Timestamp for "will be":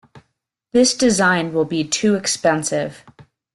1.53-1.83